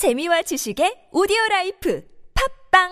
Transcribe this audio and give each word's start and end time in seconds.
재미와 0.00 0.40
지식의 0.40 1.12
오디오 1.12 1.36
라이프 1.50 2.02
팝빵 2.72 2.88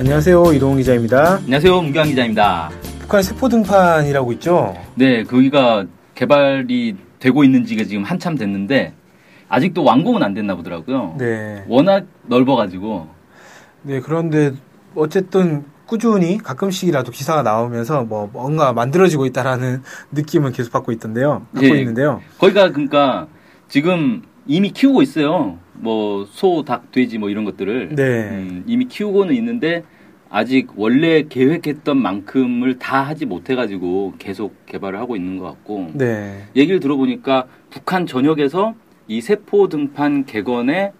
안녕하세요. 0.00 0.52
이동훈 0.54 0.78
기자입니다. 0.78 1.36
안녕하세요. 1.36 1.82
문경환 1.82 2.08
기자입니다. 2.08 2.70
북한 2.98 3.22
세포 3.22 3.48
등판이라고 3.48 4.32
있죠? 4.32 4.74
네, 4.96 5.22
거기가 5.22 5.86
개발이 6.16 7.11
되고 7.22 7.44
있는 7.44 7.64
지가 7.64 7.84
지금 7.84 8.02
한참 8.02 8.36
됐는데 8.36 8.94
아직도 9.48 9.84
완공은 9.84 10.24
안 10.24 10.34
됐나 10.34 10.56
보더라고요. 10.56 11.14
네. 11.18 11.64
워낙 11.68 12.04
넓어가지고 12.26 13.06
네, 13.82 14.00
그런데 14.00 14.52
어쨌든 14.96 15.64
꾸준히 15.86 16.38
가끔씩이라도 16.38 17.12
기사가 17.12 17.42
나오면서 17.42 18.02
뭐 18.02 18.28
뭔가 18.32 18.72
만들어지고 18.72 19.26
있다라는 19.26 19.82
느낌은 20.10 20.50
계속 20.50 20.72
받고 20.72 20.90
있던데요. 20.92 21.46
받고 21.52 21.76
예. 21.76 21.78
있는데요. 21.78 22.20
거기가 22.38 22.72
그러니까 22.72 23.28
지금 23.68 24.22
이미 24.48 24.70
키우고 24.70 25.02
있어요. 25.02 25.58
뭐 25.74 26.26
소, 26.28 26.64
닭, 26.64 26.90
돼지 26.90 27.18
뭐 27.18 27.30
이런 27.30 27.44
것들을 27.44 27.94
네. 27.94 28.30
음, 28.30 28.64
이미 28.66 28.86
키우고는 28.86 29.32
있는데 29.36 29.84
아직 30.34 30.68
원래 30.76 31.24
계획했던 31.28 31.98
만큼을 31.98 32.78
다 32.78 33.02
하지 33.02 33.26
못해가지고 33.26 34.14
계속 34.18 34.64
개발을 34.64 34.98
하고 34.98 35.14
있는 35.14 35.36
것 35.36 35.44
같고 35.44 35.90
네. 35.92 36.44
얘기를 36.56 36.80
들어보니까 36.80 37.46
북한 37.68 38.06
전역에서 38.06 38.74
이 39.08 39.20
세포 39.20 39.68
등판 39.68 40.24
개건에 40.24 40.92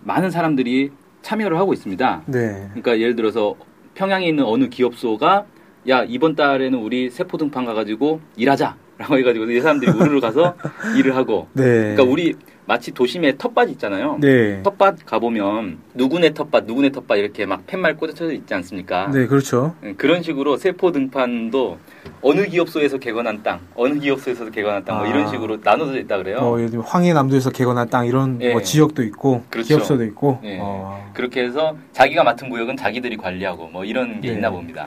많은 0.00 0.30
사람들이 0.30 0.90
참여를 1.20 1.58
하고 1.58 1.74
있습니다. 1.74 2.22
네. 2.26 2.68
그러니까 2.70 2.98
예를 2.98 3.14
들어서 3.14 3.56
평양에 3.94 4.26
있는 4.26 4.44
어느 4.44 4.70
기업소가 4.70 5.44
야 5.90 6.04
이번 6.04 6.34
달에는 6.34 6.78
우리 6.78 7.10
세포 7.10 7.36
등판 7.36 7.66
가가지고 7.66 8.22
일하자라고 8.36 9.18
해가지고 9.18 9.50
이 9.50 9.60
사람들이 9.60 9.90
우르르 9.90 10.18
가서 10.20 10.56
일을 10.96 11.14
하고 11.14 11.46
네. 11.52 11.94
그러니까 11.94 12.04
우리 12.04 12.36
마치 12.64 12.92
도심에 12.92 13.36
텃밭 13.38 13.70
있잖아요. 13.70 14.18
네. 14.20 14.62
텃밭 14.62 15.04
가보면 15.04 15.78
누구네 15.94 16.30
텃밭 16.30 16.64
누구네 16.64 16.90
텃밭 16.90 17.18
이렇게 17.18 17.44
막 17.44 17.66
팻말 17.66 17.96
꽂혀져 17.96 18.32
있지 18.32 18.54
않습니까? 18.54 19.10
네, 19.12 19.26
그렇죠. 19.26 19.74
예, 19.82 19.94
그런 19.94 20.22
식으로 20.22 20.56
세포 20.56 20.92
등판도 20.92 21.78
어느 22.20 22.46
기업소에서 22.46 22.98
개건한 22.98 23.42
땅, 23.42 23.60
어느 23.74 23.98
기업소에서 23.98 24.50
개건한 24.50 24.84
땅, 24.84 24.98
뭐 24.98 25.06
아. 25.06 25.08
이런 25.08 25.28
식으로 25.28 25.58
나눠져 25.62 25.98
있다 25.98 26.18
그래요. 26.18 26.40
뭐 26.40 26.58
예를 26.58 26.70
들면 26.70 26.86
황해남도에서 26.86 27.50
개건한 27.50 27.90
땅 27.90 28.06
이런 28.06 28.40
예. 28.40 28.52
뭐 28.52 28.62
지역도 28.62 29.02
있고 29.04 29.42
그렇죠. 29.50 29.68
기업소도 29.68 30.04
있고. 30.04 30.38
예. 30.44 30.58
어. 30.60 31.10
그렇게 31.14 31.42
해서 31.42 31.76
자기가 31.92 32.22
맡은 32.22 32.48
구역은 32.48 32.76
자기들이 32.76 33.16
관리하고 33.16 33.68
뭐 33.68 33.84
이런 33.84 34.20
게 34.20 34.28
네. 34.28 34.34
있나 34.34 34.50
봅니다. 34.50 34.86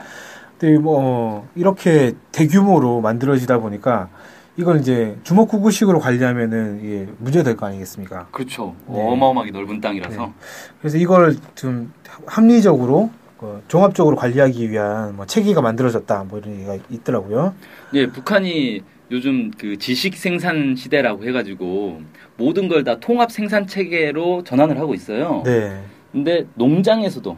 근데 0.58 0.78
뭐 0.78 1.46
이렇게 1.54 2.14
대규모로 2.32 3.02
만들어지다 3.02 3.58
보니까 3.58 4.08
이걸 4.56 4.80
이제 4.80 5.16
주먹구구식으로 5.22 5.98
관리하면은 5.98 6.80
이게 6.82 7.06
문제될 7.18 7.56
거 7.56 7.66
아니겠습니까? 7.66 8.28
그렇죠. 8.30 8.74
네. 8.88 8.98
어마어마하게 8.98 9.50
넓은 9.50 9.80
땅이라서. 9.80 10.32
그래서 10.80 10.96
이걸 10.96 11.36
좀 11.54 11.92
합리적으로 12.26 13.10
그 13.38 13.62
종합적으로 13.68 14.16
관리하기 14.16 14.70
위한 14.70 15.14
뭐 15.14 15.26
체계가 15.26 15.60
만들어졌다 15.60 16.24
뭐 16.28 16.38
이런 16.38 16.54
얘기가 16.54 16.76
있더라고요. 16.88 17.54
예, 17.92 18.06
북한이 18.06 18.80
요즘 19.10 19.50
그 19.58 19.76
지식 19.76 20.16
생산 20.16 20.74
시대라고 20.74 21.24
해가지고 21.24 22.00
모든 22.38 22.68
걸 22.68 22.82
다 22.82 22.98
통합 22.98 23.30
생산 23.30 23.66
체계로 23.66 24.42
전환을 24.44 24.78
하고 24.78 24.94
있어요. 24.94 25.42
네. 25.44 25.82
근데 26.12 26.46
농장에서도 26.54 27.36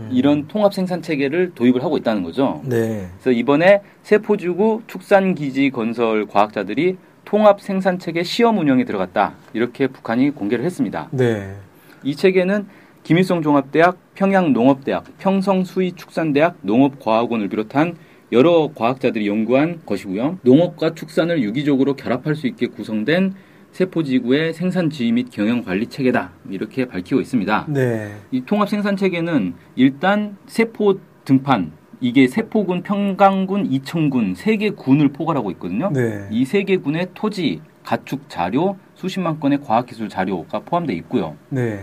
음. 0.00 0.10
이런 0.12 0.46
통합 0.48 0.74
생산 0.74 1.02
체계를 1.02 1.52
도입을 1.54 1.82
하고 1.82 1.96
있다는 1.96 2.22
거죠. 2.22 2.60
네. 2.64 3.08
그래서 3.14 3.30
이번에 3.30 3.80
세포주구 4.02 4.82
축산 4.86 5.34
기지 5.34 5.70
건설 5.70 6.26
과학자들이 6.26 6.96
통합 7.24 7.60
생산 7.60 7.98
체계 7.98 8.22
시험 8.22 8.58
운영에 8.58 8.84
들어갔다. 8.84 9.34
이렇게 9.52 9.86
북한이 9.86 10.30
공개를 10.30 10.64
했습니다. 10.64 11.08
네. 11.10 11.54
이 12.02 12.14
체계는 12.14 12.66
김일성 13.02 13.42
종합대학, 13.42 13.98
평양농업대학, 14.14 15.18
평성수의축산대학, 15.18 16.56
농업과학원을 16.62 17.48
비롯한 17.48 17.96
여러 18.32 18.70
과학자들이 18.74 19.28
연구한 19.28 19.80
것이고요. 19.86 20.38
농업과 20.42 20.94
축산을 20.94 21.42
유기적으로 21.42 21.94
결합할 21.94 22.34
수 22.34 22.46
있게 22.48 22.66
구성된 22.66 23.34
세포지구의 23.80 24.54
생산 24.54 24.88
지휘 24.88 25.12
및 25.12 25.28
경영 25.30 25.62
관리 25.62 25.86
체계다. 25.86 26.30
이렇게 26.48 26.86
밝히고 26.86 27.20
있습니다. 27.20 27.66
네. 27.68 28.16
이 28.30 28.40
통합 28.46 28.70
생산 28.70 28.96
체계는 28.96 29.52
일단 29.76 30.38
세포 30.46 30.98
등판 31.26 31.72
이게 32.00 32.26
세포군, 32.26 32.82
평강군, 32.82 33.66
이천군 33.70 34.34
세 34.34 34.56
개 34.56 34.70
군을 34.70 35.08
포괄하고 35.08 35.50
있거든요. 35.52 35.90
네. 35.92 36.26
이세 36.30 36.62
개 36.62 36.78
군의 36.78 37.08
토지, 37.12 37.60
가축 37.84 38.30
자료, 38.30 38.76
수십만 38.94 39.38
건의 39.40 39.60
과학기술 39.60 40.08
자료가 40.08 40.60
포함되어 40.60 40.96
있고요. 40.96 41.36
네. 41.50 41.80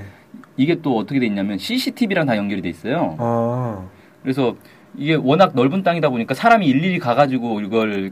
이게 0.58 0.82
또 0.82 0.98
어떻게 0.98 1.20
돼 1.20 1.28
있냐면 1.28 1.60
CCTV랑 1.60 2.26
다 2.26 2.36
연결이 2.38 2.62
돼 2.64 2.70
있어요. 2.70 3.16
아. 3.20 3.86
그래서 4.24 4.56
이게 4.98 5.14
워낙 5.14 5.52
넓은 5.56 5.84
땅이다 5.84 6.10
보니까 6.10 6.34
사람이 6.34 6.66
일일이 6.66 6.98
가가지고 6.98 7.62
이걸 7.62 8.12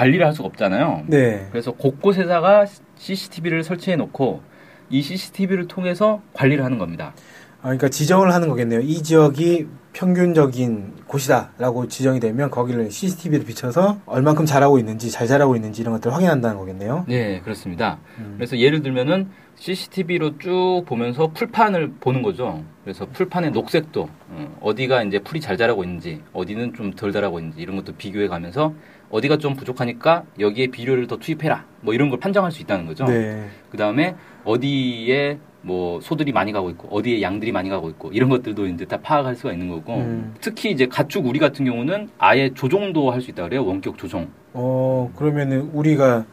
관리를 0.00 0.24
할 0.24 0.32
수가 0.32 0.48
없잖아요. 0.48 1.02
네. 1.08 1.46
그래서 1.50 1.72
곳곳에다가 1.72 2.64
CCTV를 2.96 3.62
설치해 3.62 3.96
놓고 3.96 4.40
이 4.88 5.02
CCTV를 5.02 5.68
통해서 5.68 6.22
관리를 6.32 6.64
하는 6.64 6.78
겁니다. 6.78 7.12
아, 7.60 7.64
그러니까 7.64 7.90
지정을 7.90 8.32
하는 8.32 8.48
거겠네요. 8.48 8.80
이 8.80 9.02
지역이 9.02 9.66
평균적인 9.92 10.94
곳이다라고 11.06 11.88
지정이 11.88 12.18
되면 12.18 12.48
거기를 12.50 12.90
CCTV를 12.90 13.44
비춰서 13.44 13.98
얼만큼 14.06 14.46
잘하고 14.46 14.78
있는지 14.78 15.10
잘 15.10 15.26
자라고 15.26 15.54
있는지 15.56 15.82
이런 15.82 15.92
것들을 15.94 16.14
확인한다는 16.14 16.56
거겠네요. 16.56 17.04
네, 17.06 17.40
그렇습니다. 17.40 17.98
음. 18.18 18.34
그래서 18.38 18.56
예를 18.56 18.80
들면은 18.82 19.28
CCTV로 19.56 20.38
쭉 20.38 20.84
보면서 20.86 21.26
풀판을 21.34 21.92
보는 22.00 22.22
거죠. 22.22 22.64
그래서 22.82 23.04
풀판의 23.04 23.50
녹색도 23.50 24.08
어, 24.30 24.56
어디가 24.62 25.02
이제 25.02 25.18
풀이 25.18 25.40
잘 25.42 25.58
자라고 25.58 25.84
있는지 25.84 26.22
어디는 26.32 26.72
좀 26.72 26.92
덜 26.92 27.12
자라고 27.12 27.38
있는지 27.38 27.60
이런 27.60 27.76
것도 27.76 27.92
비교해 27.98 28.26
가면서 28.28 28.72
어디가 29.10 29.38
좀 29.38 29.54
부족하니까 29.56 30.24
여기에 30.38 30.68
비료를 30.68 31.06
더 31.06 31.16
투입해라. 31.16 31.64
뭐 31.80 31.94
이런 31.94 32.10
걸 32.10 32.20
판정할 32.20 32.52
수 32.52 32.62
있다는 32.62 32.86
거죠. 32.86 33.04
네. 33.04 33.46
그 33.70 33.76
다음에 33.76 34.14
어디에 34.44 35.38
뭐 35.62 36.00
소들이 36.00 36.32
많이 36.32 36.52
가고 36.52 36.70
있고 36.70 36.88
어디에 36.90 37.20
양들이 37.20 37.52
많이 37.52 37.68
가고 37.68 37.90
있고 37.90 38.10
이런 38.12 38.30
것들도 38.30 38.66
이제 38.68 38.84
다 38.86 38.96
파악할 39.02 39.34
수가 39.36 39.52
있는 39.52 39.68
거고 39.68 39.96
음. 39.96 40.34
특히 40.40 40.70
이제 40.70 40.86
가축 40.86 41.26
우리 41.26 41.38
같은 41.38 41.64
경우는 41.66 42.08
아예 42.18 42.50
조종도 42.54 43.10
할 43.10 43.20
수 43.20 43.30
있다 43.30 43.42
그래요 43.44 43.66
원격 43.66 43.98
조종. 43.98 44.28
어, 44.54 45.12
그러면은 45.16 45.70
우리가 45.74 46.24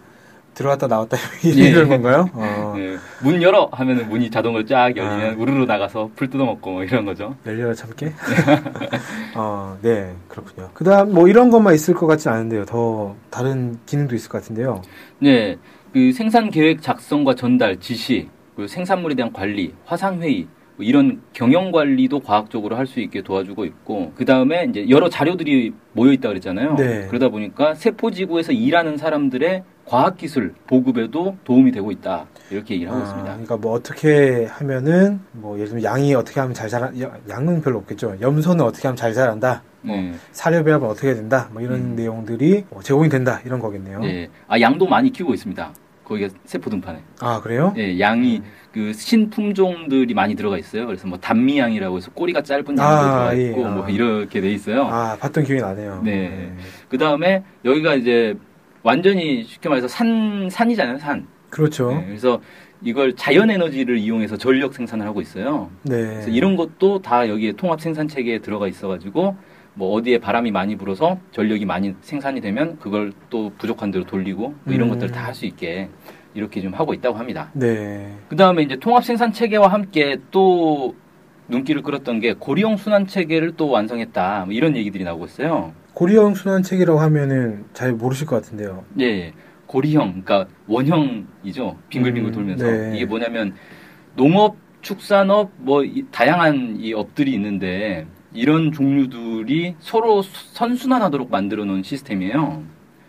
들어갔다 0.57 0.87
나왔다 0.87 1.17
예. 1.45 1.49
이런 1.49 1.87
건가요? 1.87 2.29
어. 2.33 2.73
네, 2.75 2.97
문 3.21 3.41
열어 3.43 3.69
하면은 3.71 4.09
문이 4.09 4.31
자동으로 4.31 4.65
쫙 4.65 4.95
열리면 4.97 5.33
아. 5.33 5.35
우르르 5.37 5.65
나가서 5.65 6.09
풀 6.15 6.29
뜯어먹고 6.29 6.71
뭐 6.71 6.83
이런 6.83 7.05
거죠. 7.05 7.35
열려라 7.45 7.75
참게. 7.75 8.11
어, 9.35 9.77
네, 9.81 10.15
그렇군요. 10.27 10.71
그다음 10.73 11.13
뭐 11.13 11.27
이런 11.27 11.51
것만 11.51 11.75
있을 11.75 11.93
것 11.93 12.07
같진 12.07 12.31
않은데요. 12.31 12.65
더 12.65 13.15
다른 13.29 13.77
기능도 13.85 14.15
있을 14.15 14.29
것 14.29 14.41
같은데요. 14.41 14.81
네, 15.19 15.57
그 15.93 16.11
생산 16.11 16.49
계획 16.49 16.81
작성과 16.81 17.35
전달, 17.35 17.79
지시, 17.79 18.27
그리고 18.55 18.67
생산물에 18.67 19.13
대한 19.13 19.31
관리, 19.31 19.73
화상 19.85 20.21
회의 20.23 20.41
뭐 20.41 20.56
이런 20.79 21.21
경영 21.33 21.71
관리도 21.71 22.19
과학적으로 22.21 22.75
할 22.75 22.87
수 22.87 22.99
있게 23.01 23.21
도와주고 23.21 23.65
있고 23.65 24.13
그 24.15 24.23
다음에 24.23 24.65
이제 24.69 24.87
여러 24.89 25.09
자료들이 25.09 25.73
모여 25.93 26.11
있다 26.13 26.29
그랬잖아요. 26.29 26.75
네. 26.75 27.07
그러다 27.07 27.27
보니까 27.29 27.75
세포지구에서 27.75 28.53
일하는 28.53 28.95
사람들의 28.97 29.63
과학 29.85 30.17
기술 30.17 30.53
보급에도 30.67 31.35
도움이 31.43 31.71
되고 31.71 31.91
있다 31.91 32.27
이렇게 32.51 32.75
얘기를 32.75 32.91
하고 32.91 33.01
아, 33.01 33.03
있습니다. 33.03 33.29
그러니까 33.31 33.57
뭐 33.57 33.73
어떻게 33.73 34.45
하면은 34.45 35.19
뭐 35.33 35.55
예를 35.55 35.67
들면 35.67 35.83
양이 35.83 36.13
어떻게 36.13 36.39
하면 36.39 36.53
잘 36.53 36.69
자라 36.69 36.91
야- 37.01 37.17
양은 37.29 37.61
별로 37.61 37.79
없겠죠. 37.79 38.17
염소는 38.21 38.63
어떻게 38.63 38.87
하면 38.87 38.95
잘 38.95 39.13
자란다. 39.13 39.63
네. 39.81 40.13
사료 40.31 40.63
배합은 40.63 40.87
어떻게 40.87 41.13
된다. 41.13 41.49
뭐 41.53 41.61
이런 41.61 41.79
음. 41.79 41.95
내용들이 41.95 42.65
뭐 42.69 42.81
제공이 42.81 43.09
된다 43.09 43.41
이런 43.45 43.59
거겠네요. 43.59 43.99
네. 44.01 44.29
아 44.47 44.59
양도 44.61 44.85
많이 44.87 45.11
키우고 45.11 45.33
있습니다. 45.33 45.73
거기가 46.07 46.33
세포 46.45 46.69
등판에. 46.69 46.99
아 47.19 47.41
그래요? 47.41 47.73
예, 47.77 47.99
양이 47.99 48.41
그 48.71 48.93
신품종들이 48.93 50.13
많이 50.13 50.35
들어가 50.35 50.57
있어요. 50.57 50.85
그래서 50.85 51.07
뭐 51.07 51.17
단미양이라고 51.17 51.97
해서 51.97 52.11
꼬리가 52.11 52.43
짧은 52.43 52.65
양도 52.69 52.81
아, 52.81 53.01
들어가 53.01 53.37
예. 53.37 53.49
있고 53.49 53.65
아. 53.65 53.71
뭐 53.71 53.89
이렇게 53.89 54.39
돼 54.39 54.51
있어요. 54.51 54.85
아 54.85 55.17
봤던 55.19 55.43
기억이 55.43 55.61
나네요. 55.61 56.01
네. 56.03 56.53
그 56.87 56.97
다음에 56.97 57.43
여기가 57.65 57.95
이제 57.95 58.35
완전히 58.83 59.43
쉽게 59.43 59.67
말해서 59.67 59.87
산 59.89 60.47
산이잖아요, 60.49 60.97
산. 60.99 61.27
그렇죠. 61.49 61.91
네, 61.91 62.05
그래서 62.05 62.39
이걸 62.81 63.15
자연 63.15 63.49
에너지를 63.49 63.97
이용해서 63.97 64.37
전력 64.37 64.73
생산을 64.73 65.05
하고 65.05 65.19
있어요. 65.19 65.69
네. 65.83 65.97
그래서 65.97 66.29
이런 66.29 66.55
것도 66.55 67.01
다 67.01 67.27
여기에 67.27 67.53
통합 67.53 67.81
생산 67.81 68.07
체계에 68.07 68.39
들어가 68.39 68.67
있어가지고 68.67 69.35
뭐 69.77 69.93
어디에 69.93 70.17
바람이 70.17 70.49
많이 70.51 70.75
불어서 70.75 71.19
전력이 71.31 71.65
많이 71.65 71.93
생산이 72.01 72.41
되면 72.41 72.79
그걸 72.79 73.13
또 73.29 73.51
부족한 73.59 73.91
대로 73.91 74.03
돌리고 74.05 74.55
뭐 74.63 74.73
이런 74.73 74.87
음. 74.89 74.93
것들을 74.93 75.11
다 75.11 75.25
할 75.27 75.33
수 75.35 75.45
있게 75.45 75.87
이렇게 76.33 76.61
좀 76.61 76.73
하고 76.73 76.93
있다고 76.93 77.17
합니다. 77.17 77.49
네. 77.53 78.11
그 78.27 78.35
다음에 78.35 78.63
이제 78.63 78.75
통합 78.77 79.03
생산 79.03 79.31
체계와 79.31 79.67
함께 79.67 80.17
또 80.31 80.95
눈길을 81.47 81.81
끌었던 81.83 82.19
게 82.19 82.33
고리형 82.33 82.77
순환 82.77 83.05
체계를 83.07 83.53
또 83.55 83.69
완성했다. 83.69 84.45
뭐 84.45 84.53
이런 84.53 84.75
얘기들이 84.75 85.03
나오고 85.03 85.25
있어요. 85.25 85.73
고리형 85.93 86.33
순환 86.35 86.63
체계라고 86.63 86.99
하면은 86.99 87.65
잘 87.73 87.93
모르실 87.93 88.25
것 88.27 88.35
같은데요. 88.37 88.83
예, 88.99 89.05
예. 89.05 89.33
고리형, 89.67 90.21
그러니까 90.23 90.47
원형이죠. 90.67 91.77
빙글빙글 91.89 92.31
음, 92.31 92.33
돌면서 92.33 92.65
네. 92.71 92.93
이게 92.95 93.05
뭐냐면 93.05 93.53
농업, 94.15 94.55
축산업, 94.81 95.51
뭐 95.57 95.83
이- 95.83 96.05
다양한 96.11 96.77
이 96.79 96.93
업들이 96.93 97.33
있는데 97.33 98.05
이런 98.37 98.71
종류들이 98.71 99.75
서로 99.79 100.21
선순환하도록 100.21 101.31
만들어 101.31 101.65
놓은 101.65 101.81
시스템이에요. 101.81 102.63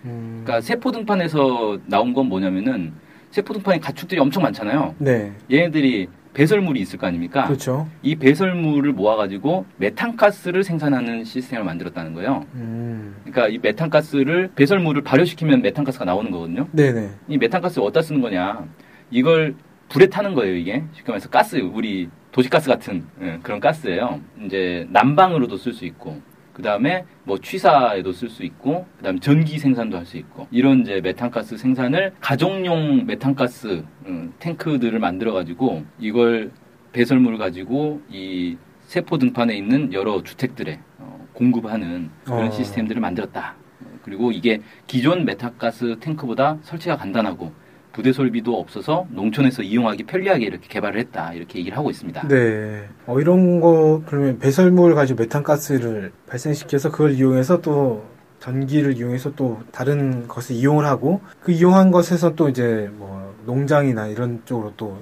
음, 0.07 0.43
그러니까 0.43 0.63
세포 0.63 0.91
등판에서 0.91 1.79
나온 1.85 2.15
건 2.15 2.27
뭐냐면은 2.27 2.95
세포 3.31 3.53
등판에 3.53 3.79
가축들이 3.79 4.19
엄청 4.19 4.43
많잖아요. 4.43 4.95
네. 4.99 5.33
얘네들이 5.53 6.09
배설물이 6.33 6.81
있을 6.81 6.99
거 6.99 7.07
아닙니까? 7.07 7.45
그렇죠. 7.45 7.87
이 8.03 8.15
배설물을 8.15 8.93
모아가지고 8.93 9.67
메탄가스를 9.77 10.65
생산하는 10.65 11.25
시스템을 11.25 11.63
만들었다는 11.65 12.15
거예요. 12.15 12.47
음, 12.55 13.17
그러니까 13.25 13.49
이 13.49 13.59
메탄가스를 13.59 14.53
배설물을 14.55 15.03
발효시키면 15.03 15.61
메탄가스가 15.61 16.07
나오는 16.07 16.31
거거든요. 16.31 16.69
네네. 16.73 17.11
이 17.29 17.37
메탄가스 17.37 17.81
어디다 17.81 18.01
쓰는 18.01 18.23
거냐? 18.23 18.65
이걸 19.11 19.57
불에 19.89 20.07
타는 20.07 20.35
거예요. 20.35 20.55
이게 20.55 20.85
쉽게 20.93 21.11
말해서 21.13 21.29
가스, 21.29 21.57
우리 21.57 22.09
도시가스 22.33 22.69
같은 22.69 23.07
예, 23.23 23.39
그런 23.43 23.59
가스예요. 23.61 24.21
이제 24.45 24.87
난방으로도 24.91 25.57
쓸 25.57 25.73
수 25.73 25.85
있고, 25.87 26.21
그 26.53 26.63
다음에 26.63 27.05
뭐 27.25 27.39
취사에도 27.39 28.13
쓸 28.13 28.29
수 28.29 28.43
있고, 28.45 28.87
그 28.99 29.03
다음에 29.05 29.19
전기 29.21 29.59
생산도 29.59 29.97
할 29.97 30.05
수 30.05 30.17
있고, 30.19 30.47
이런 30.51 30.81
이제 30.81 31.01
메탄가스 31.01 31.57
생산을 31.57 32.13
가정용 32.21 33.07
메탄가스 33.07 33.85
음, 34.07 34.33
탱크들을 34.39 34.99
만들어 34.99 35.33
가지고 35.33 35.85
이걸 35.99 36.51
배설물을 36.93 37.39
가지고 37.39 38.03
이 38.11 38.57
세포 38.83 39.19
등판에 39.19 39.55
있는 39.57 39.93
여러 39.93 40.23
주택들에 40.23 40.81
어, 40.99 41.29
공급하는 41.33 42.11
그런 42.25 42.49
어. 42.49 42.51
시스템들을 42.51 43.01
만들었다. 43.01 43.55
그리고 44.03 44.33
이게 44.33 44.61
기존 44.87 45.25
메탄가스 45.27 45.97
탱크보다 46.01 46.59
설치가 46.63 46.97
간단하고 46.97 47.53
부대 47.99 48.13
설비도 48.13 48.57
없어서 48.57 49.09
농촌에서 49.11 49.65
이용하기 49.65 50.05
편리하게 50.05 50.47
이렇게 50.47 50.69
개발을 50.69 51.01
했다. 51.01 51.33
이렇게 51.33 51.59
얘기를 51.59 51.77
하고 51.77 51.91
있습니다. 51.91 52.29
네. 52.29 52.85
어, 53.07 53.19
이런 53.19 53.61
거, 53.61 54.05
그러면 54.07 54.39
배설물 54.39 54.95
가지고 54.95 55.25
메탄가스를 55.25 56.13
발생시켜서 56.29 56.93
그걸 56.93 57.15
이용해서 57.15 57.61
또 57.61 58.05
전기를 58.39 58.97
이용해서 58.97 59.35
또 59.35 59.59
다른 59.73 60.29
것을 60.29 60.55
이용을 60.55 60.87
하고 60.87 61.21
그 61.41 61.51
이용한 61.51 61.91
것에서 61.91 62.37
또 62.37 62.49
이제 62.49 62.89
뭐 62.93 63.35
농장이나 63.47 64.07
이런 64.07 64.43
쪽으로 64.45 64.75
또 64.77 64.99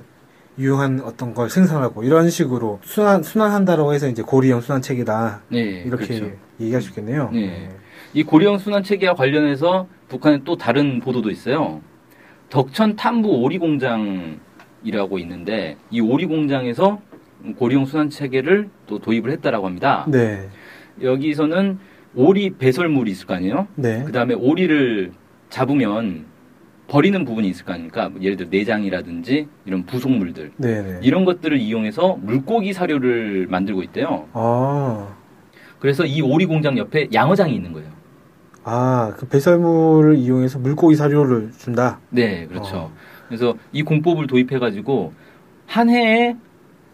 유용한 0.59 1.03
어떤 1.05 1.35
걸 1.35 1.51
생산하고 1.51 2.03
이런 2.03 2.31
식으로 2.31 2.81
순환, 2.83 3.23
순환한다라고 3.23 3.93
해서 3.93 4.09
이제 4.09 4.23
고리형 4.23 4.63
순환 4.63 4.81
체계다. 4.81 5.43
네, 5.51 5.59
이렇게 5.85 6.19
그렇죠. 6.19 6.35
얘기할 6.59 6.81
수 6.81 6.89
있겠네요. 6.89 7.29
네. 7.31 7.69
이 8.15 8.23
고리형 8.23 8.57
순환 8.57 8.83
체계와 8.83 9.13
관련해서 9.13 9.87
북한에 10.09 10.41
또 10.47 10.57
다른 10.57 11.01
보도도 11.01 11.31
있어요. 11.31 11.83
덕천 12.51 12.97
탐부 12.97 13.29
오리 13.29 13.59
공장이라고 13.59 15.19
있는데 15.21 15.77
이 15.91 16.01
오리 16.01 16.27
공장에서 16.27 17.01
고리형 17.57 17.87
순환 17.87 18.11
체계를 18.11 18.69
또 18.87 18.99
도입을 18.99 19.31
했다라고 19.31 19.67
합니다. 19.67 20.07
네. 20.09 20.49
여기서는 21.03 21.79
오리 22.15 22.51
배설물이 22.51 23.11
있을 23.11 23.27
거 23.27 23.35
아니에요? 23.35 23.69
네. 23.75 24.03
그 24.05 24.13
다음에 24.13 24.35
오리를 24.35 25.13
잡으면 25.51 26.25
버리는 26.89 27.25
부분이 27.25 27.49
있을 27.49 27.65
거 27.65 27.73
아닙니까? 27.73 28.09
뭐 28.09 28.23
예를 28.23 28.37
들어 28.37 28.49
내장이라든지 28.51 29.49
이런 29.67 29.85
부속물들. 29.85 30.53
네네. 30.57 31.01
이런 31.03 31.25
것들을 31.25 31.59
이용해서 31.59 32.19
물고기 32.23 32.73
사료를 32.73 33.49
만들고 33.51 33.83
있대요. 33.83 34.29
아. 34.33 35.15
그래서 35.79 36.07
이 36.07 36.23
오리 36.23 36.47
공장 36.47 36.79
옆에 36.79 37.09
양어장이 37.13 37.55
있는 37.55 37.73
거예요. 37.73 37.89
아, 38.69 39.15
그 39.17 39.29
배설물을 39.29 40.17
이용해서 40.17 40.59
물고기 40.59 40.97
사료를 40.97 41.53
준다. 41.57 42.01
네, 42.11 42.47
그렇죠. 42.49 42.77
어. 42.77 42.93
그래서 43.29 43.55
이 43.73 43.85
공법을 43.85 44.27
도입해 44.27 44.59
가지고 44.59 45.13
한 45.67 45.89
해에 45.89 46.35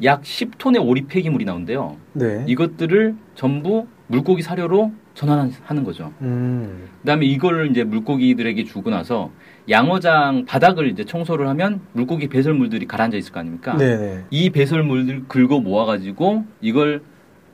약 0.04 0.20
10톤의 0.22 0.86
오리 0.86 1.06
폐기물이 1.06 1.46
나온대요. 1.46 1.96
네. 2.12 2.44
이것들을 2.46 3.14
전부 3.34 3.86
물고기 4.06 4.42
사료로 4.42 4.92
전환하는 5.14 5.84
거죠. 5.84 6.12
음. 6.20 6.88
그다음에 7.00 7.24
이걸 7.24 7.70
이제 7.70 7.84
물고기들에게 7.84 8.64
주고 8.64 8.90
나서 8.90 9.30
양어장 9.70 10.44
바닥을 10.44 10.88
이제 10.88 11.04
청소를 11.04 11.48
하면 11.48 11.80
물고기 11.92 12.28
배설물들이 12.28 12.86
가라앉아 12.86 13.16
있을 13.16 13.32
거 13.32 13.40
아닙니까? 13.40 13.78
네네. 13.78 14.24
이 14.30 14.50
배설물들 14.50 15.24
긁어 15.26 15.60
모아가지고 15.60 16.44
이걸 16.60 17.02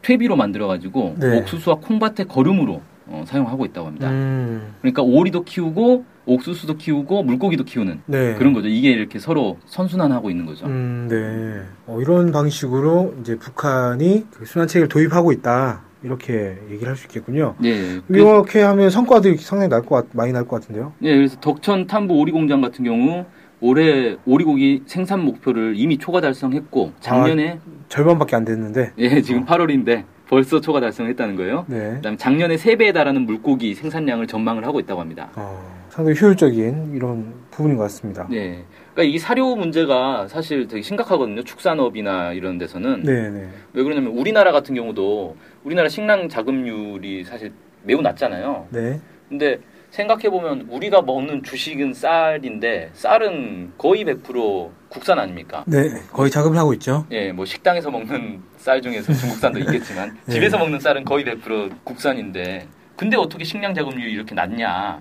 퇴비로 0.03 0.35
만들어가지고 0.35 1.17
네. 1.19 1.38
옥수수와 1.38 1.76
콩밭의 1.76 2.26
거름으로 2.26 2.82
어, 3.11 3.25
사용하고 3.27 3.65
있다고 3.67 3.87
합니다. 3.87 4.11
음. 4.11 4.75
그러니까 4.81 5.03
오리도 5.03 5.45
키우고 5.45 6.05
옥수수도 6.27 6.77
키우고 6.77 7.23
물고기도 7.23 7.65
키우는 7.65 8.03
네. 8.07 8.35
그런 8.35 8.53
거죠. 8.53 8.69
이게 8.69 8.91
이렇게 8.91 9.19
서로 9.19 9.57
선순환하고 9.67 10.29
있는 10.31 10.45
거죠. 10.45 10.67
음, 10.67 11.07
네. 11.09 11.63
어, 11.87 12.01
이런 12.01 12.33
방식으로 12.33 13.15
이제 13.21 13.37
북한이 13.39 14.27
그 14.31 14.45
순환체계를 14.45 14.89
도입하고 14.89 15.33
있다. 15.33 15.83
이렇게 16.05 16.59
얘기를 16.71 16.89
할 16.89 16.97
수 16.97 17.07
있겠군요. 17.07 17.55
예. 17.65 17.99
그- 18.07 18.17
이렇게 18.17 18.61
하면 18.61 18.89
성과들이 18.91 19.37
상당히 19.39 19.69
날 19.71 19.83
것, 19.83 19.97
같- 19.97 20.07
많이 20.17 20.33
날 20.33 20.45
것 20.47 20.61
같은데요. 20.61 20.93
예, 21.03 21.17
그래서 21.17 21.41
덕천 21.41 21.87
탐부 21.89 22.15
오리 22.15 22.31
공장 22.31 22.61
같은 22.61 22.85
경우 22.85 23.25
올해 23.61 24.17
오리고기 24.25 24.83
생산 24.87 25.25
목표를 25.25 25.75
이미 25.77 25.99
초과 25.99 26.21
달성했고 26.21 26.93
작년에 27.01 27.59
절반밖에 27.89 28.37
안 28.37 28.45
됐는데. 28.45 28.93
예, 28.99 29.21
지금 29.23 29.43
어. 29.43 29.47
8월인데 29.47 30.05
벌써 30.29 30.61
초과 30.61 30.81
달성했다는 30.81 31.37
거예요. 31.37 31.65
네. 31.69 31.95
그다음에 31.97 32.17
작년에 32.17 32.57
3배에 32.57 32.93
달하는 32.93 33.23
물고기 33.23 33.75
생산량을 33.75 34.27
전망을 34.27 34.65
하고 34.67 34.79
있다고 34.79 35.01
합니다. 35.01 35.31
어, 35.35 35.59
상당히 35.89 36.21
효율적인 36.21 36.93
이런 36.95 37.33
부분인 37.51 37.77
것 37.77 37.85
같습니다. 37.85 38.29
네. 38.31 38.63
그러니까 38.93 39.15
이 39.15 39.19
사료 39.19 39.57
문제가 39.57 40.29
사실 40.29 40.69
되게 40.69 40.83
심각하거든요. 40.83 41.43
축산업이나 41.45 42.33
이런 42.33 42.59
데서는. 42.59 43.03
네네. 43.03 43.49
왜 43.73 43.83
그러냐면 43.83 44.13
우리나라 44.13 44.53
같은 44.53 44.75
경우도 44.75 45.37
우리나라 45.65 45.89
식량 45.89 46.29
자급률이 46.29 47.25
사실 47.25 47.53
매우 47.83 48.03
낮잖아요. 48.03 48.67
네. 48.71 49.01
근데 49.31 49.59
생각해 49.90 50.31
보면 50.31 50.67
우리가 50.70 51.02
먹는 51.02 51.43
주식은 51.43 51.94
쌀인데 51.94 52.90
쌀은 52.93 53.73
거의 53.79 54.05
100% 54.05 54.70
국산 54.88 55.18
아닙니까? 55.18 55.64
네. 55.66 55.88
거의 56.12 56.30
작업을 56.30 56.57
하고 56.59 56.73
있죠. 56.75 57.07
예, 57.11 57.33
뭐 57.33 57.45
식당에서 57.45 57.90
먹는 57.90 58.42
쌀 58.59 58.80
중에서 58.83 59.12
중국산도 59.12 59.59
있겠지만 59.61 60.16
네. 60.26 60.35
집에서 60.35 60.59
먹는 60.59 60.80
쌀은 60.80 61.04
거의 61.04 61.25
100% 61.25 61.85
국산인데 61.85 62.66
근데 62.97 63.16
어떻게 63.16 63.45
식량 63.45 63.75
자급률이 63.75 64.12
이렇게 64.12 64.35
낮냐? 64.35 65.00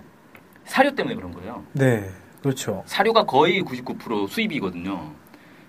사료 0.64 0.94
때문에 0.94 1.14
그런 1.16 1.32
거예요. 1.32 1.64
네. 1.72 2.08
그렇죠. 2.42 2.82
사료가 2.86 3.24
거의 3.24 3.62
99% 3.62 4.28
수입이거든요. 4.28 5.12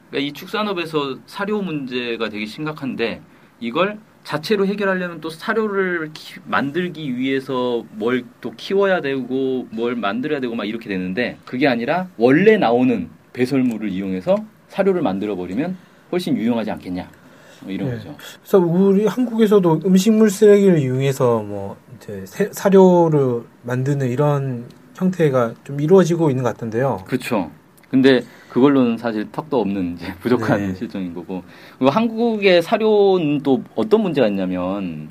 그러니까 0.10 0.28
이 0.28 0.32
축산업에서 0.34 1.18
사료 1.26 1.62
문제가 1.62 2.30
되게 2.30 2.46
심각한데 2.46 3.22
이걸 3.60 4.00
자체로 4.24 4.66
해결하려면 4.68 5.22
또 5.22 5.30
사료를 5.30 6.12
키- 6.14 6.40
만들기 6.46 7.18
위해서 7.18 7.84
뭘 7.94 8.24
또 8.42 8.54
키워야 8.56 9.02
되고 9.02 9.68
뭘 9.72 9.96
만들어야 9.96 10.40
되고 10.40 10.56
막 10.56 10.66
이렇게 10.66 10.88
되는데 10.90 11.38
그게 11.46 11.68
아니라 11.68 12.08
원래 12.18 12.58
나오는 12.58 13.10
배설물을 13.34 13.90
이용해서 13.90 14.36
사료를 14.70 15.02
만들어 15.02 15.36
버리면 15.36 15.76
훨씬 16.12 16.38
유용하지 16.38 16.72
않겠냐 16.72 17.10
뭐 17.62 17.72
이런 17.72 17.90
네. 17.90 17.98
거죠. 17.98 18.16
그래서 18.42 18.60
우리 18.60 19.06
한국에서도 19.06 19.82
음식물 19.86 20.30
쓰레기를 20.30 20.80
이용해서 20.80 21.42
뭐 21.44 21.78
이제 21.98 22.24
세- 22.26 22.50
사료를 22.52 23.42
만드는 23.64 24.10
이런 24.10 24.66
형태가 24.96 25.56
좀 25.64 25.80
이루어지고 25.82 26.30
있는 26.30 26.44
것 26.44 26.52
같던데요. 26.54 27.04
그렇죠. 27.08 27.52
근데 27.90 28.22
그걸로는 28.50 28.98
사실 28.98 29.32
턱도 29.32 29.60
없는 29.60 29.96
이제 29.96 30.14
부족한 30.22 30.60
네. 30.60 30.76
실정인 30.76 31.14
거고. 31.14 31.44
그리고 31.78 31.92
한국의 31.92 32.62
사료는 32.62 33.42
또 33.42 33.64
어떤 33.76 34.02
문제가 34.02 34.28
있냐면 34.28 35.10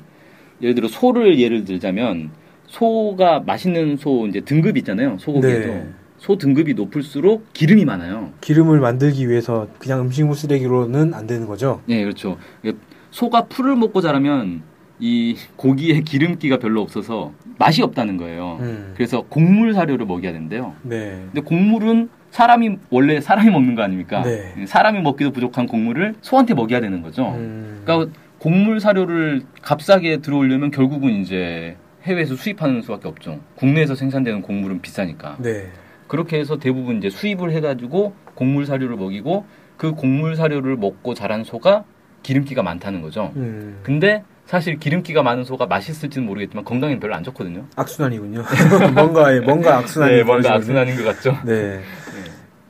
예를 0.61 0.75
들어 0.75 0.87
소를 0.87 1.39
예를 1.39 1.65
들자면 1.65 2.31
소가 2.67 3.39
맛있는 3.39 3.97
소 3.97 4.27
이제 4.27 4.41
등급 4.41 4.77
있잖아요. 4.77 5.17
소고기에도 5.19 5.67
네. 5.67 5.87
소 6.17 6.37
등급이 6.37 6.73
높을수록 6.73 7.53
기름이 7.53 7.85
많아요. 7.85 8.33
기름을 8.41 8.79
만들기 8.79 9.29
위해서 9.29 9.67
그냥 9.79 10.01
음식물 10.01 10.35
쓰레기로는 10.35 11.13
안 11.13 11.27
되는 11.27 11.47
거죠. 11.47 11.81
네, 11.85 12.03
그렇죠. 12.03 12.37
이게 12.61 12.75
소가 13.09 13.45
풀을 13.45 13.75
먹고 13.77 14.01
자라면 14.01 14.61
이 14.99 15.37
고기에 15.55 16.01
기름기가 16.01 16.57
별로 16.57 16.81
없어서 16.81 17.31
맛이 17.57 17.81
없다는 17.81 18.17
거예요. 18.17 18.57
음. 18.59 18.91
그래서 18.95 19.21
곡물 19.29 19.73
사료를 19.73 20.05
먹여야 20.05 20.33
된대요. 20.33 20.75
네. 20.83 21.23
근데 21.31 21.41
곡물은 21.41 22.09
사람이 22.31 22.77
원래 22.89 23.21
사람이 23.21 23.49
먹는 23.49 23.75
거 23.75 23.81
아닙니까? 23.81 24.21
네. 24.21 24.65
사람이 24.65 25.01
먹기도 25.01 25.31
부족한 25.31 25.67
곡물을 25.67 26.15
소한테 26.21 26.53
먹여야 26.53 26.81
되는 26.81 27.01
거죠. 27.01 27.33
음. 27.35 27.81
그러니까 27.83 28.11
곡물 28.39 28.79
사료를 28.79 29.43
값싸게 29.61 30.17
들어오려면 30.17 30.71
결국은 30.71 31.11
이제 31.21 31.75
해외에서 32.03 32.35
수입하는 32.35 32.81
수밖에 32.81 33.07
없죠. 33.07 33.39
국내에서 33.55 33.95
생산되는 33.95 34.41
곡물은 34.41 34.81
비싸니까. 34.81 35.37
네. 35.39 35.67
그렇게 36.07 36.39
해서 36.39 36.57
대부분 36.57 36.97
이제 36.97 37.09
수입을 37.09 37.51
해가지고 37.51 38.13
곡물 38.35 38.65
사료를 38.65 38.95
먹이고 38.95 39.45
그 39.77 39.93
곡물 39.93 40.35
사료를 40.35 40.77
먹고 40.77 41.13
자란 41.13 41.43
소가 41.43 41.83
기름기가 42.23 42.63
많다는 42.63 43.01
거죠. 43.01 43.31
음, 43.35 43.79
근데 43.83 44.23
사실 44.45 44.79
기름기가 44.79 45.21
많은 45.21 45.43
소가 45.43 45.67
맛있을지는 45.67 46.25
모르겠지만 46.27 46.65
건강에는 46.65 46.99
별로 46.99 47.13
안 47.13 47.23
좋거든요. 47.23 47.65
악순환이군요. 47.75 48.43
뭔가 48.95 49.35
예, 49.35 49.39
뭔가 49.39 49.77
악순환이 49.77 50.15
네, 50.15 50.23
뭔가. 50.23 50.55
악순환인 50.55 50.95
것 50.97 51.03
같죠. 51.03 51.37
네. 51.45 51.81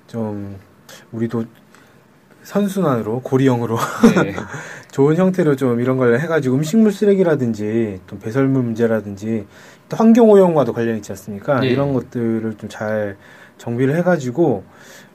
좀 0.09 0.57
우리도 1.11 1.45
선순환으로 2.43 3.21
고리형으로 3.21 3.77
네. 4.23 4.33
좋은 4.91 5.15
형태로 5.15 5.55
좀 5.55 5.79
이런 5.79 5.97
걸 5.97 6.19
해가지고 6.19 6.55
음식물 6.55 6.91
쓰레기라든지 6.91 8.01
또 8.07 8.17
배설물 8.17 8.63
문제라든지 8.63 9.45
또 9.87 9.97
환경 9.97 10.29
오염과도 10.29 10.73
관련 10.73 10.97
있지 10.97 11.11
않습니까? 11.11 11.59
네. 11.59 11.67
이런 11.67 11.93
것들을 11.93 12.55
좀 12.57 12.69
잘 12.69 13.17
정비를 13.59 13.95
해가지고 13.97 14.63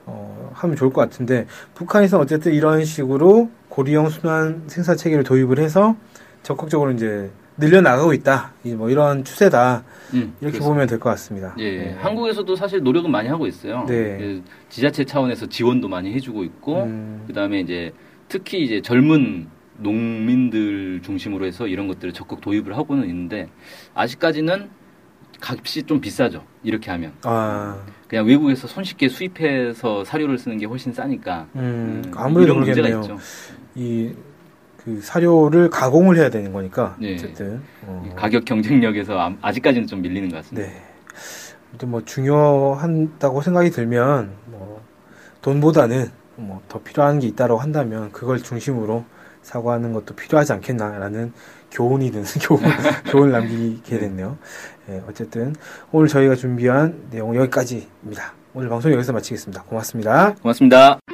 어, 0.07 0.51
하면 0.53 0.77
좋을 0.77 0.93
것 0.93 1.01
같은데 1.01 1.47
북한에서 1.75 2.21
어쨌든 2.21 2.53
이런 2.53 2.85
식으로 2.85 3.51
고리형 3.69 4.11
순환 4.11 4.65
생산 4.69 4.97
체계를 4.97 5.25
도입을 5.25 5.59
해서 5.59 5.97
적극적으로 6.43 6.93
이제 6.93 7.31
늘려나가고 7.57 8.13
있다. 8.15 8.53
이뭐 8.65 8.91
이런 8.91 9.23
추세다. 9.25 9.85
음, 10.15 10.35
이렇게 10.41 10.59
그렇습니다. 10.59 10.67
보면 10.67 10.87
될 10.89 10.99
것 10.99 11.11
같습니다. 11.11 11.55
예, 11.59 11.77
네. 11.79 11.97
한국에서도 12.01 12.57
사실 12.57 12.83
노력은 12.83 13.11
많이 13.11 13.29
하고 13.29 13.47
있어요. 13.47 13.85
네. 13.89 13.95
예, 14.21 14.43
지자체 14.69 15.05
차원에서 15.05 15.47
지원도 15.47 15.89
많이 15.89 16.13
해주고 16.15 16.43
있고, 16.45 16.83
음, 16.85 17.23
그다음에 17.29 17.61
이제 17.61 17.93
특히 18.29 18.63
이제 18.65 18.81
젊은 18.83 19.47
농민들 19.79 21.01
중심으로 21.03 21.47
해서 21.47 21.67
이런 21.67 21.87
것들을 21.89 22.13
적극 22.13 22.41
도입을 22.41 22.77
하고는 22.77 23.09
있는데 23.09 23.49
아직까지는 23.95 24.69
값이 25.41 25.83
좀 25.85 26.01
비싸죠. 26.01 26.45
이렇게 26.63 26.91
하면 26.93 27.13
아, 27.25 27.77
그냥 28.09 28.25
외국에서 28.27 28.67
손쉽게 28.67 29.09
수입해서 29.09 30.05
사료를 30.05 30.39
쓰는 30.39 30.59
게 30.59 30.67
훨씬 30.67 30.93
싸니까 30.93 31.49
음, 31.57 32.03
음, 32.07 32.13
아무래도 32.17 32.53
이런 32.55 32.65
문제가. 32.65 32.89
있죠. 33.01 33.19
이 33.75 34.13
그 34.85 35.01
사료를 35.03 35.71
가공을 35.71 36.17
해야 36.19 36.29
되는 36.31 36.53
거니까 36.53 36.97
네. 37.01 37.15
어쨌든 37.15 37.63
어, 37.87 38.05
이 38.07 38.15
가격 38.15 38.45
경쟁력에서 38.45 39.19
아- 39.19 39.35
아직까지는 39.41 39.87
좀 39.87 40.03
밀리는 40.03 40.29
것 40.31 40.37
같습니다. 40.39 40.69
네. 40.69 40.83
아무튼 41.71 41.91
뭐 41.91 42.05
중요한다고 42.05 43.41
생각이 43.43 43.71
들면 43.71 44.31
뭐 44.47 44.83
돈보다는 45.43 46.09
뭐 46.37 46.61
더 46.69 46.81
필요한 46.83 47.19
게 47.21 47.27
있다고 47.29 47.57
한다면 47.59 48.11
그걸 48.13 48.43
중심으로 48.43 49.05
사고하는 49.43 49.93
것도 49.93 50.15
필요하지 50.17 50.53
않겠나라는 50.55 51.33
교훈이 51.71 52.11
든 52.11 52.25
교훈 52.43 52.63
교훈을 53.11 53.33
남기게 53.33 53.99
됐네요. 53.99 54.37
예, 54.91 55.03
어쨌든 55.09 55.55
오늘 55.93 56.09
저희가 56.09 56.35
준비한 56.35 57.05
내용은 57.11 57.37
여기까지입니다. 57.37 58.33
오늘 58.53 58.69
방송 58.69 58.93
여기서 58.93 59.13
마치겠습니다. 59.13 59.63
고맙습니다. 59.65 60.35
고맙습니다. 60.43 61.14